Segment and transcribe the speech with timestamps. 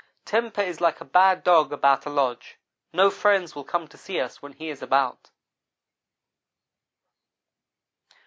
[0.25, 2.57] Temper is like a bad dog about a lodge
[2.91, 5.29] no friends will come to see us when he is about.